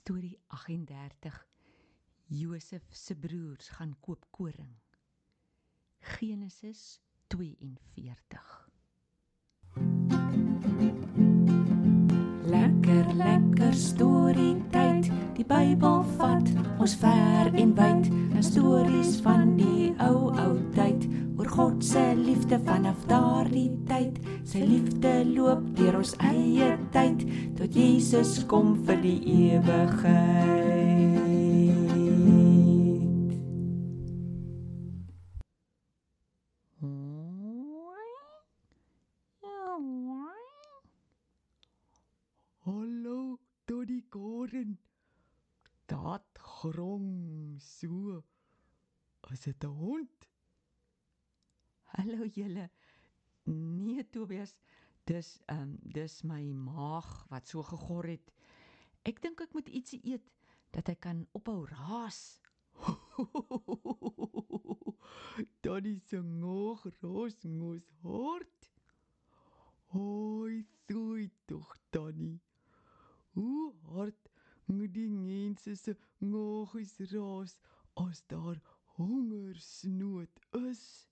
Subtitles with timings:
[0.00, 1.46] Storie 38.
[2.26, 4.76] Josef se broers gaan koop koring.
[5.98, 8.68] Genesis 42.
[12.44, 15.10] Lekker lekker storie tyd.
[15.36, 16.48] Die Bybel vat
[16.78, 18.08] ons ver en wyd.
[18.08, 20.99] 'n Stories van die ou ou tyd
[21.50, 24.20] God se liefde vanaf daardie tyd.
[24.46, 27.24] Sy liefde loop deur ons eie tyd
[27.58, 29.18] tot Jesus kom vir die
[29.50, 30.70] ewigheid.
[42.62, 43.18] Hallo,
[43.66, 44.78] Tony Koren.
[45.90, 48.22] Dat grong so.
[49.26, 50.29] As dit 'n hond?
[52.00, 52.70] Hallo julle.
[53.44, 54.54] Nee Tobias,
[55.04, 58.30] dis ehm um, dis my maag wat so gegor het.
[59.04, 60.30] Ek dink ek moet ietsie eet
[60.72, 62.20] dat hy kan ophou raas.
[65.66, 68.70] Tony se nog roos mos hort.
[69.92, 72.32] Hoi, sui tog Tony.
[73.36, 74.32] Hoe hard
[74.72, 77.58] moet die mense se ngogies raas
[78.08, 78.64] as daar
[78.96, 81.09] hongersnood is?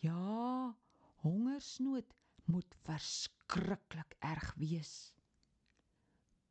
[0.00, 0.76] Ja,
[1.20, 5.12] hongersnood moet verskriklik erg wees.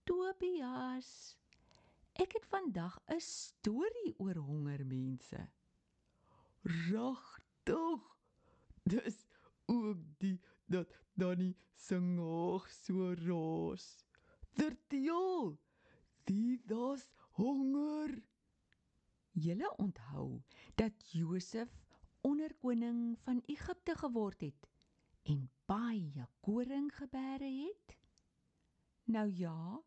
[0.06, 1.38] Tobias,
[2.14, 5.50] ek het vandag 'n storie oor hongermense.
[6.62, 8.06] Regtig?
[8.84, 9.26] Dis
[9.66, 14.06] ook die dat Danny se ngog so roos.
[14.54, 15.58] Vertel.
[16.24, 18.22] Die das honger.
[19.32, 20.42] Julle onthou
[20.76, 21.70] dat Josef
[22.30, 24.68] onderkoning van Egipte geword het
[25.34, 27.96] en baie koring gebeere het?
[29.04, 29.80] Nou ja,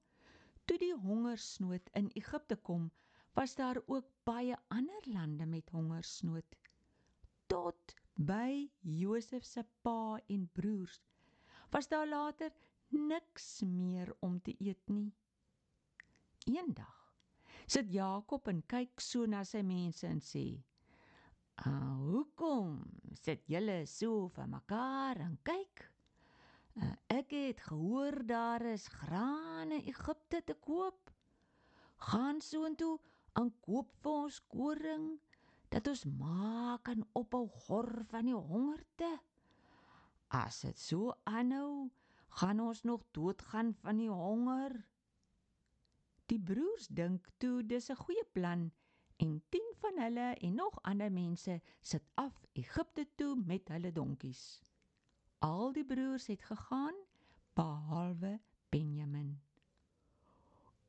[0.65, 2.91] toe die hongersnood in Egipte kom,
[3.35, 6.57] was daar ook baie ander lande met hongersnood.
[7.47, 11.01] Tot by Josef se pa en broers
[11.71, 12.53] was daar later
[12.89, 15.13] niks meer om te eet nie.
[16.45, 16.99] Eendag
[17.67, 20.45] sit Jakob en kyk so na sy mense en sê:
[21.63, 22.71] "Uh, hoekom
[23.15, 25.83] sit julle so vir mekaar en kyk?
[26.75, 31.13] Uh, ek het gehoor daar is graan in Egipte te koop.
[32.09, 32.97] Gaan soontoe
[33.39, 35.07] en koop vir ons koring
[35.71, 39.13] dat ons maak kan ophou gor van die hongerte.
[40.35, 41.91] As dit so aanhou,
[42.43, 44.81] gaan ons nog doodgaan van die honger."
[46.27, 48.73] Die broers dink toe dis 'n goeie plan
[49.17, 54.63] en 10 van hulle en nog ander mense sit af Egipte toe met hulle donkies.
[55.39, 56.95] Al die broers het gegaan
[57.55, 59.41] behalwe Benjamin.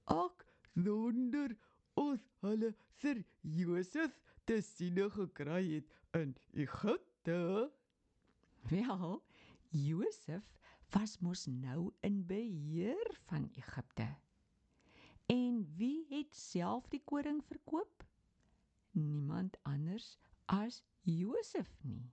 [0.06, 1.56] Ek wonder
[2.00, 7.72] of hulle vir Josef te sien gekry het in Egipte.
[8.69, 9.23] Wel,
[9.69, 10.44] Josef
[10.94, 14.07] was mos nou in beheer van Egipte.
[15.25, 18.03] En wie het self die koring verkoop?
[18.94, 22.12] Niemand anders as Josef nie.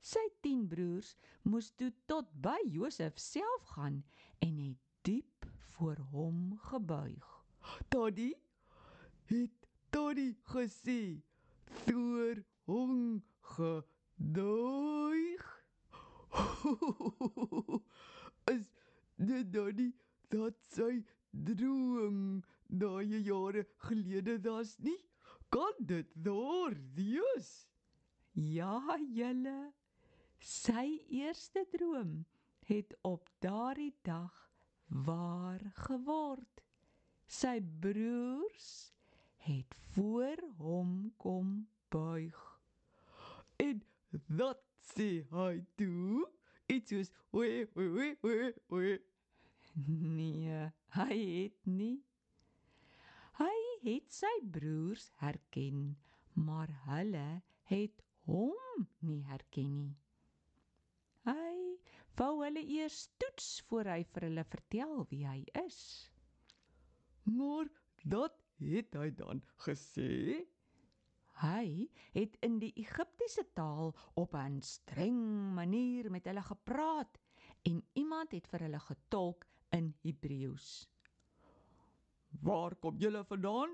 [0.00, 3.98] Sy 10 broers moes toe tot by Josef self gaan
[4.44, 7.26] en het diep voor hom gebuig.
[7.88, 8.30] Toddy
[9.32, 11.00] het Toddy gesê
[11.84, 13.22] voor hom
[13.56, 15.50] geduig.
[18.54, 18.70] Is
[19.16, 19.90] dit Toddy
[20.30, 25.07] dat sy droom daai jare gelede was nie?
[25.48, 27.68] Kan dit waar wees?
[28.32, 29.72] Ja, julle.
[30.38, 32.24] Sy eerste droom
[32.68, 34.34] het op daardie dag
[34.86, 36.62] waar geword.
[37.26, 38.92] Sy broers
[39.36, 42.60] het voor hom kom buig.
[43.56, 43.82] En
[44.26, 44.62] dat
[44.94, 46.24] sê hy toe
[46.68, 48.98] iets soos oe oe oe oe
[49.86, 51.98] Nee, hy het nie.
[53.82, 55.96] Het sy broers herken,
[56.34, 59.94] maar hulle het hom nie herken nie.
[61.28, 61.54] Hy
[62.18, 65.78] wou hulle eers toets voor hy vir hulle vertel wie hy is.
[67.38, 67.70] Maar
[68.02, 70.42] dat het hy dan gesê?
[71.38, 71.86] Hy
[72.16, 75.22] het in die Egiptiese taal op 'n streng
[75.54, 77.20] manier met hulle gepraat
[77.62, 80.88] en iemand het vir hulle getolk in Hebreëus.
[82.30, 83.70] Waar kom julle vandaan?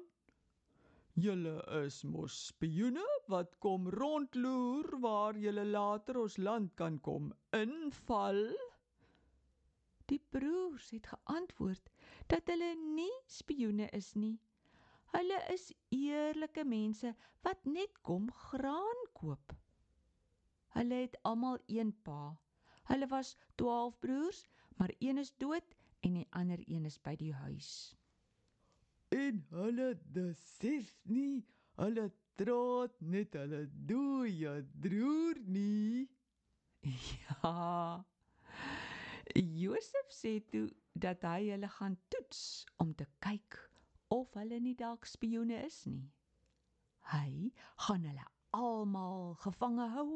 [1.15, 1.55] Julle
[1.85, 7.29] is mos spioene wat kom rondloer waar julle later ons land kan kom
[7.59, 8.41] inval.
[10.11, 11.91] Die broers het geantwoord
[12.33, 14.41] dat hulle nie spioene is nie.
[15.15, 17.15] Hulle is eerlike mense
[17.47, 19.55] wat net kom graan koop.
[20.75, 22.35] Hulle het almal een pa.
[22.91, 24.47] Hulle was 12 broers,
[24.77, 27.95] maar een is dood en die ander een is by die huis.
[29.15, 30.45] En hulle dis
[31.07, 31.45] nie,
[31.79, 32.09] hulle
[32.41, 34.55] troot net hulle dooie
[34.87, 36.09] droer nie.
[36.85, 38.05] Ja.
[39.35, 40.67] Josef sê toe
[41.05, 43.59] dat hy hulle gaan toets om te kyk
[44.15, 46.11] of hulle nie dalk spioene is nie.
[47.13, 47.53] Hy
[47.87, 50.11] gaan hulle almal gevange hou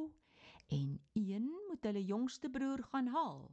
[0.75, 3.49] en een moet hulle jongste broer gaan haal.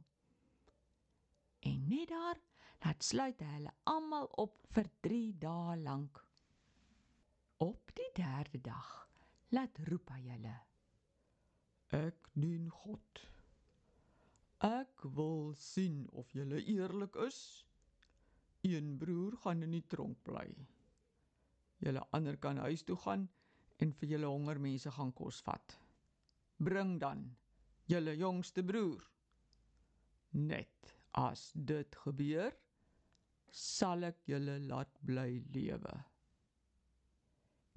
[1.66, 2.38] En net daar
[2.84, 6.20] laat sluit hulle almal op vir 3 dae lank.
[7.64, 8.90] Op die derde dag
[9.56, 10.56] laat roep hy hulle.
[11.96, 13.22] Ek dien God.
[14.66, 17.40] Ek wil sien of jy eerlik is.
[18.66, 20.48] Een broer gaan in die tronk bly.
[21.84, 23.28] Julle ander kan huis toe gaan
[23.84, 25.76] en vir julle hongermense gaan kos vat.
[26.58, 27.28] Bring dan
[27.86, 29.04] julle jongste broer.
[30.32, 32.52] Net as dit gebeur,
[33.50, 35.94] sal ek julle laat bly lewe.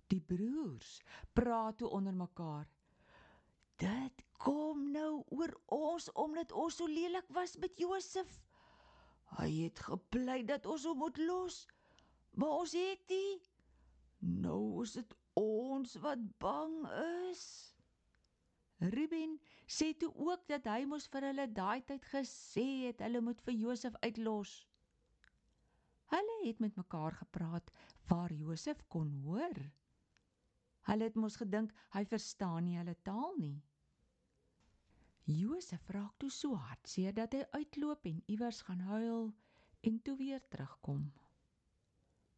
[0.09, 0.99] Die broers
[1.37, 2.67] praat toe onder mekaar.
[3.79, 8.39] Dit kom nou oor ons omdat ons so lelik was met Josef.
[9.37, 11.61] Hy het gepleit dat ons hom moet los.
[12.33, 13.37] Maar ons het nie.
[14.19, 16.75] Nou is dit ons wat bang
[17.29, 17.43] is.
[18.79, 19.37] Ruben
[19.67, 23.57] sê toe ook dat hy mos vir hulle daai tyd gesê het hulle moet vir
[23.63, 24.53] Josef uitlos.
[26.09, 27.71] Hulle het met mekaar gepraat
[28.07, 29.59] waar Josef kon hoor.
[30.89, 33.59] Hulle het mos gedink hy verstaan nie hulle taal nie.
[35.29, 39.27] Josef raak toe so hartseer dat hy uitloop en iewers gaan huil
[39.85, 41.03] en toe weer terugkom.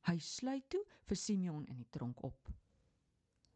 [0.10, 2.52] Hy sluit toe vir Simeon in die tronk op.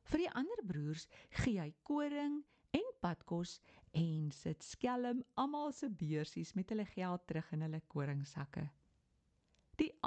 [0.06, 1.08] Vir die ander broers
[1.42, 2.40] gee hy koring
[2.78, 3.58] en padkos
[3.98, 8.70] en sit skelm almal se beursies met hulle geld terug in hulle koringsakke.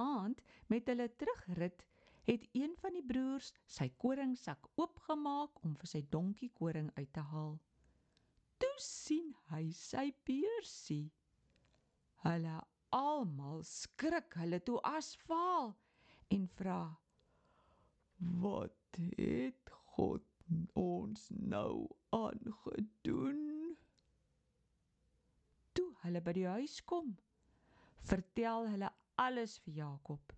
[0.02, 0.42] Aand
[0.72, 1.86] met hulle terugrit
[2.28, 7.24] het een van die broers sy koringsak oopgemaak om vir sy donkie koring uit te
[7.32, 7.56] haal
[8.62, 11.10] toe sien hy sy beursie.
[12.24, 12.56] Hulle
[12.94, 15.74] almal skrik hulle toe asfaal
[16.34, 16.80] en vra:
[18.44, 20.26] "Wat het God
[20.82, 21.86] ons nou
[22.18, 23.44] aangedoen?"
[25.74, 27.14] Toe hulle by die huis kom,
[28.10, 30.34] vertel hulle alles vir Jakob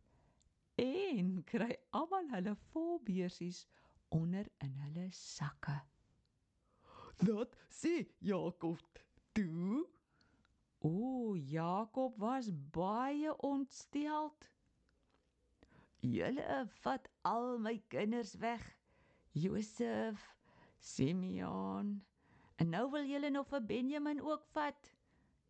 [0.81, 3.65] en kry almal hulle vol beursies
[4.17, 5.77] onder in hulle sakke.
[7.21, 9.00] Dat sê Jakob
[9.37, 9.85] toe.
[10.81, 14.49] O, Jakob was baie ontsteld.
[16.00, 18.65] Julle vat al my kinders weg.
[19.37, 20.23] Josef,
[20.81, 21.99] Simeon,
[22.56, 24.88] en nou wil julle nog vir Benjamin ook vat.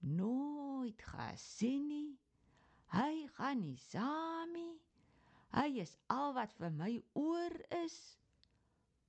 [0.01, 2.19] Nooit gesien nie.
[2.91, 4.79] Hy gaan nie saam nie.
[5.55, 7.55] Hy is al wat vir my oor
[7.85, 7.99] is.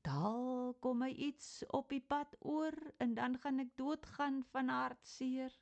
[0.06, 5.54] Daal kom my iets op die pad oor en dan gaan ek doodgaan van hartseer.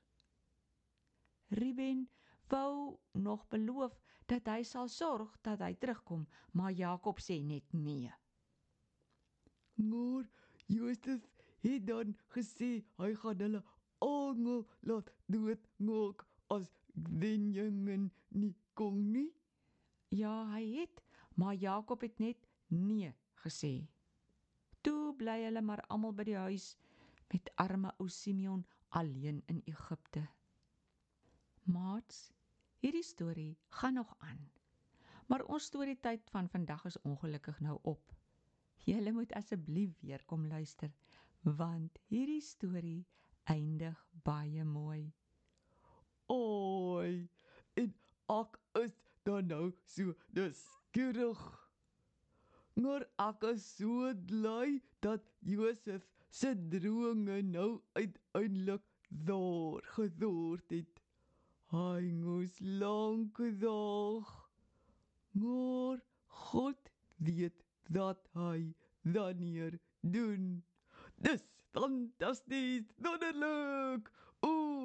[1.60, 2.06] Ruben
[2.52, 3.96] wou nog beloof
[4.32, 8.12] dat hy sal sorg dat hy terugkom, maar Jakob sê net nee.
[9.76, 10.28] Maar
[10.68, 11.26] Josef
[11.64, 13.64] het dan gesê hy gaan hulle
[14.06, 16.24] almal laat doodmaak
[16.56, 19.30] as Benjamin nie kom nie.
[20.10, 21.02] Ja, hy het,
[21.36, 23.88] maar Jakob het net nee gesê.
[24.82, 26.76] Toe bly hulle maar almal by die huis
[27.34, 30.24] met arme ou Simeon alleen in Egipte.
[31.70, 32.32] Maats,
[32.82, 34.50] hierdie storie gaan nog aan.
[35.28, 38.16] Maar ons storietyd van vandag is ongelukkig nou op.
[38.86, 40.90] Julle moet asseblief weer kom luister
[41.42, 43.06] want hierdie storie
[43.48, 45.14] eindig baie mooi.
[46.30, 47.30] Oi,
[47.76, 47.94] en
[48.36, 48.94] ek is
[49.26, 51.48] dan nou so nuuskierig
[52.80, 56.06] maar ek is so bly dat Josef
[56.40, 58.86] se drome nou uiteindelik
[59.30, 61.02] daar gedort het.
[61.74, 64.30] Hy moes lank gedog.
[65.32, 68.72] Maar God weet dat hy
[69.02, 70.64] wanneer doen.
[71.16, 71.44] Dis
[71.76, 74.08] fantasties, wonderlik.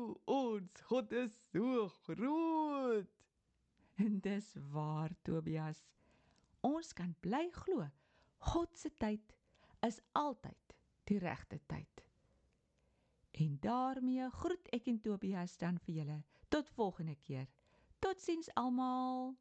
[0.04, 3.08] O, ons God is so groot.
[3.96, 5.80] En dis waar Tobias
[6.60, 7.86] ons kan bly glo.
[8.52, 9.32] God se tyd
[9.86, 10.76] is altyd
[11.08, 12.04] die regte tyd.
[13.32, 17.48] En daarmee groet ek en Tobias dan vir julle Tot volgende keer.
[17.98, 19.34] Totsiens almal.